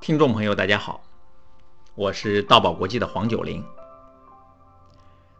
[0.00, 1.02] 听众朋友，大家好，
[1.94, 3.64] 我是道宝国际的黄九龄。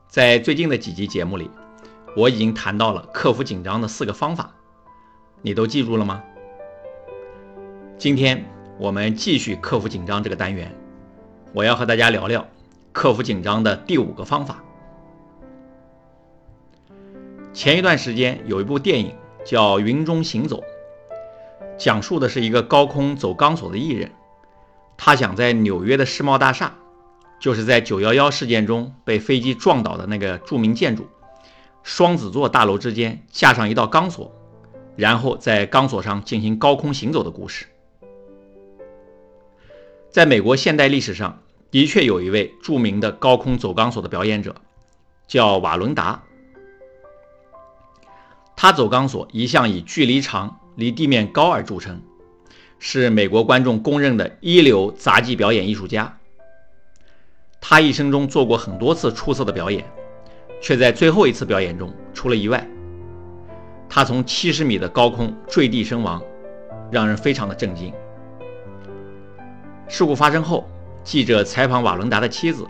[0.08, 1.50] 在最近的几集节目里，
[2.16, 4.50] 我已经谈到了克服紧张的四个方法，
[5.42, 6.22] 你都记住了吗？
[7.98, 8.44] 今天
[8.78, 10.74] 我们继续克服紧张这个单元，
[11.52, 12.46] 我要和大家聊聊
[12.92, 14.62] 克服紧张的第五个方法。
[17.52, 20.60] 前一段时间有一部电影叫《云中行走》，
[21.76, 24.12] 讲述的是一个高空走钢索的艺人。
[24.96, 26.74] 他想在纽约的世贸大厦，
[27.40, 31.08] 就是在九幺幺事件中被飞机撞倒的那个著名建筑
[31.82, 34.32] 双子座大楼之间架上一道钢索，
[34.96, 37.66] 然后在钢索上进行高空行走的故事。
[40.10, 44.54] 在美国现代历史上的确有一位著名的高空走钢索的表演者，
[45.26, 46.22] 叫瓦伦达。
[48.54, 52.02] 他走钢索一向以距离长、离地面高而著称。
[52.78, 56.18] 是美国观众公认的一流杂技表演艺术家。
[57.60, 59.82] 他一生中做过很多次出色的表演，
[60.60, 62.68] 却在最后一次表演中出了意外。
[63.88, 66.22] 他从七十米的高空坠地身亡，
[66.90, 67.90] 让人非常的震惊。
[69.88, 70.68] 事故发生后，
[71.02, 72.66] 记者采访瓦伦达的妻子，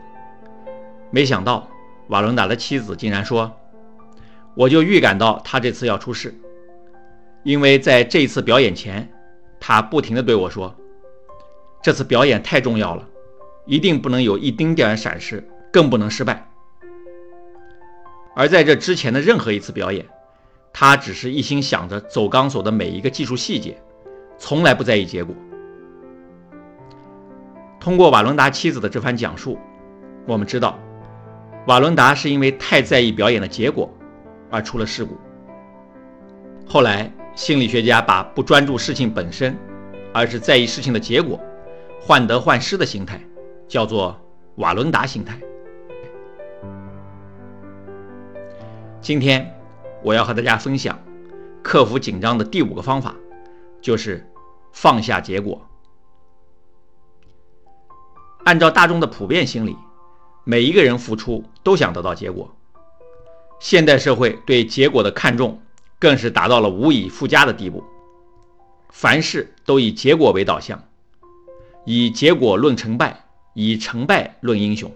[1.11, 1.69] 没想到
[2.09, 3.51] 瓦伦达的妻子竟然说
[4.55, 6.33] ：“我就预感到他这次要出事，
[7.45, 9.09] 因为在这一次表演前。”
[9.67, 10.75] 他不停地对我说
[11.83, 13.09] ：“这次表演太重要了，
[13.65, 15.43] 一定不能有一丁点闪失，
[15.73, 16.47] 更不能失败。”
[18.37, 20.05] 而在这之前的任何一次表演，
[20.71, 23.81] 他只是一心想着走钢索的每一个技术细节，
[24.37, 25.35] 从来不在意结果。
[27.81, 29.59] 通过瓦伦达妻子的这番讲述，
[30.27, 30.79] 我们知道，
[31.69, 33.91] 瓦伦达是因为太在意表演的结果
[34.51, 35.17] 而出了事故。
[36.67, 37.11] 后来。
[37.35, 39.59] 心理学家把不专注事情本身，
[40.13, 41.41] 而是在意事情的结果，
[42.01, 43.21] 患得患失的心态，
[43.67, 44.17] 叫做
[44.57, 45.37] 瓦伦达心态。
[49.01, 49.53] 今天
[50.01, 50.97] 我要和大家分享
[51.61, 53.17] 克服紧张的第五个方法，
[53.81, 54.25] 就是
[54.73, 55.61] 放下结果。
[58.45, 59.77] 按照大众的普遍心理，
[60.45, 62.55] 每一个人付出都想得到结果。
[63.59, 65.61] 现代社会对结果的看重。
[66.05, 67.83] 更是达到了无以复加的地步，
[68.91, 70.87] 凡事都以结果为导向，
[71.87, 74.93] 以结果论成败，以成败论英雄。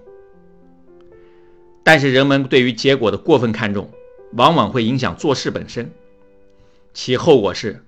[1.82, 3.88] 但是人们对于结果的过分看重，
[4.34, 5.90] 往往会影响做事本身，
[6.92, 7.82] 其后果是，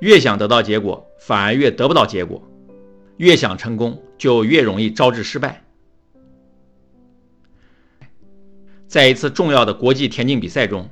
[0.00, 2.42] 越想得到结果，反而越得不到结果；
[3.16, 5.64] 越想成功，就越容易招致失败。
[8.86, 10.86] 在一次重要的国际田径比赛中。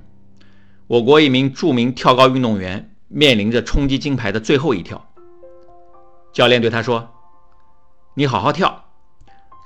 [0.89, 5.07] 我国一名著名跳高运动员面临着冲击金牌的最后一跳，
[6.33, 7.11] 教练对他说
[8.17, 8.87] ：“你好好跳，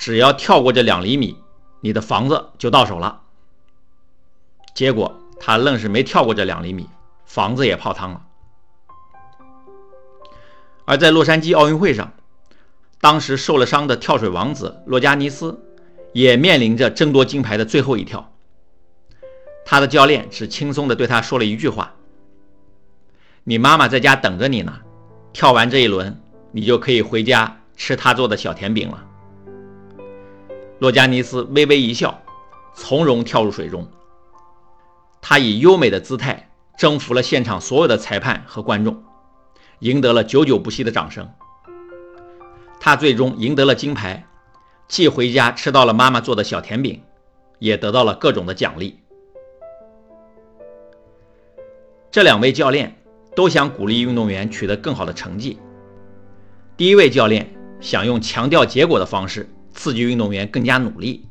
[0.00, 1.38] 只要跳过这两厘米，
[1.80, 3.20] 你的房子就到手了。”
[4.74, 6.88] 结果他愣是没跳过这两厘米，
[7.24, 8.22] 房子也泡汤了。
[10.84, 12.12] 而在洛杉矶奥运会上，
[13.00, 15.64] 当时受了伤的跳水王子洛加尼斯
[16.12, 18.31] 也面临着争夺金牌的最后一跳。
[19.72, 21.94] 他的教练只轻松地对他说了一句话
[23.42, 24.80] ：“你妈妈在家等着你呢，
[25.32, 29.02] 跳完这一轮，你就可以回家吃她做的小甜饼了。”
[30.78, 32.20] 洛加尼斯微微一笑，
[32.74, 33.88] 从容跳入水中。
[35.22, 39.02] 他以优美的姿态征服了现场所有的裁判和观众，
[39.78, 41.26] 赢得了久久不息的掌声。
[42.78, 44.26] 他最终赢得了金牌，
[44.86, 47.02] 既回家吃到了妈妈做的小甜饼，
[47.58, 48.98] 也得到了各种的奖励。
[52.12, 52.94] 这两位教练
[53.34, 55.58] 都想鼓励运动员取得更好的成绩。
[56.76, 57.50] 第一位教练
[57.80, 61.26] 想用强调结果的方式刺激运动员更加努力，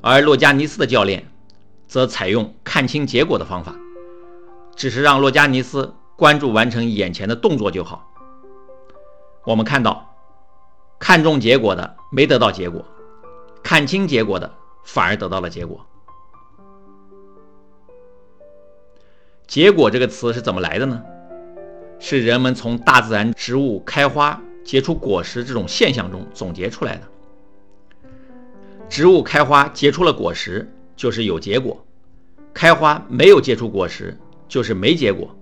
[0.00, 1.30] 而洛加尼斯的教练
[1.86, 3.76] 则采用看清结果的方法，
[4.74, 8.12] 只是让洛加尼斯关注完成眼前的动作就好。
[9.44, 10.16] 我们看到，
[10.98, 12.84] 看重结果的没得到结果，
[13.62, 14.52] 看清结果的
[14.82, 15.86] 反而得到了结果。
[19.46, 21.02] 结果这个词是怎么来的呢？
[22.00, 27.02] 是人们从大自然植物开花结出果实这种现象中总结出来的。
[28.88, 31.76] 植物开花结出了果实，就是有结果；
[32.52, 34.18] 开花没有结出果实，
[34.48, 35.34] 就是没结果。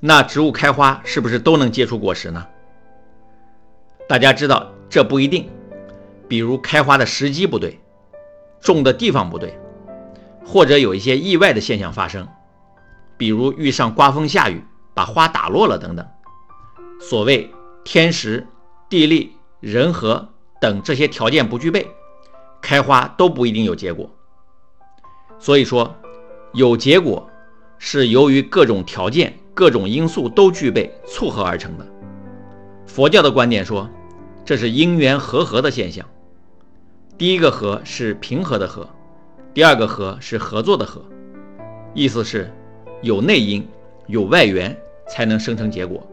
[0.00, 2.46] 那植物开花是不是都能结出果实呢？
[4.08, 5.48] 大家知道这不一定，
[6.26, 7.78] 比如开花的时机不对，
[8.60, 9.56] 种的地方不对，
[10.44, 12.26] 或者有一些意外的现象发生。
[13.20, 14.64] 比如遇上刮风下雨，
[14.94, 16.06] 把花打落了等等，
[16.98, 17.52] 所谓
[17.84, 18.46] 天时、
[18.88, 20.26] 地利、人和
[20.58, 21.86] 等这些条件不具备，
[22.62, 24.10] 开花都不一定有结果。
[25.38, 25.94] 所以说，
[26.54, 27.28] 有结果
[27.76, 31.86] 是由于各种条件、各种因素都具备凑合而成的。
[32.86, 33.86] 佛教的观点说，
[34.46, 36.06] 这是因缘和合的现象。
[37.18, 38.88] 第一个和是平和的和，
[39.52, 41.04] 第二个和是合作的和，
[41.92, 42.50] 意思是
[43.02, 43.66] 有内因、
[44.06, 44.76] 有外缘
[45.08, 46.06] 才能生成结果。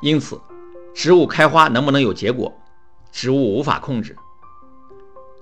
[0.00, 0.40] 因此，
[0.94, 2.52] 植物开花能不能有结果，
[3.10, 4.16] 植物无法控制。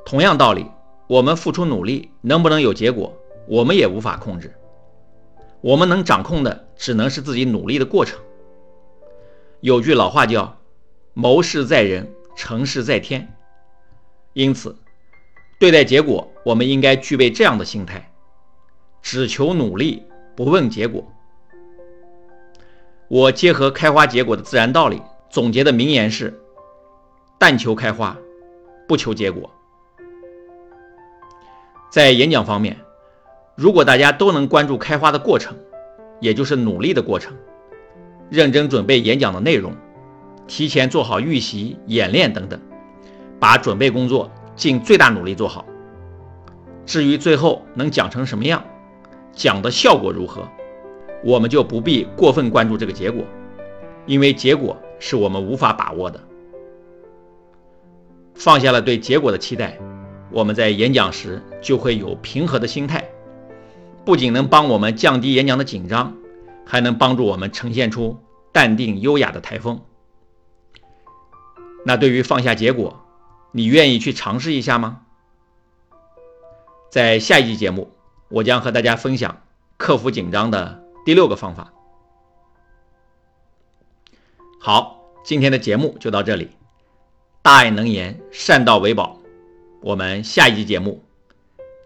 [0.04, 0.66] 同样道理，
[1.06, 3.12] 我们付出努力能不能有结果，
[3.46, 4.54] 我们也无法控制。
[5.60, 8.18] 我们能掌控的只能是自己努力的过程。
[9.60, 10.58] 有句老话叫
[11.12, 13.34] “谋事在人，成事在天”，
[14.32, 14.76] 因此，
[15.58, 18.12] 对待结果，我们应该具备这样的心态：
[19.08, 20.02] 只求努力，
[20.34, 21.06] 不问结果。
[23.06, 25.00] 我结合开花结果的自然道理
[25.30, 26.36] 总结的名言是
[27.38, 28.16] ：“但求开花，
[28.88, 29.48] 不求结果。”
[31.88, 32.76] 在演讲方面，
[33.54, 35.56] 如果大家都能关注开花的过程，
[36.18, 37.32] 也就是努力的过程，
[38.28, 39.72] 认真准备演讲的内容，
[40.48, 42.60] 提前做好预习、演练等等，
[43.38, 45.64] 把准备工作尽最大努力做好。
[46.84, 48.64] 至于最后能讲成什么样，
[49.36, 50.48] 讲的效果如何，
[51.22, 53.22] 我们就不必过分关注这个结果，
[54.06, 56.18] 因为结果是我们无法把握的。
[58.34, 59.78] 放下了对结果的期待。
[60.32, 63.08] 我们在演讲时就会有平和的心态，
[64.04, 66.14] 不仅能帮我们降低演讲的紧张，
[66.64, 68.18] 还能帮助我们呈现出
[68.52, 69.80] 淡定优雅的台风。
[71.84, 73.06] 那对于放下结果，
[73.52, 75.02] 你愿意去尝试一下吗？
[76.90, 77.92] 在下一期节目，
[78.28, 79.42] 我将和大家分享
[79.76, 81.72] 克服紧张的第六个方法。
[84.60, 86.50] 好，今天的节目就到这里，
[87.42, 89.18] 大爱能言，善道为宝。
[89.82, 91.04] 我们下一集节目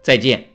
[0.01, 0.50] 再见。